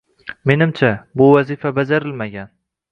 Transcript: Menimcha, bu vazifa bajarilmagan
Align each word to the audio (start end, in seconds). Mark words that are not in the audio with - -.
Menimcha, 0.51 0.89
bu 1.21 1.29
vazifa 1.37 1.75
bajarilmagan 1.81 2.55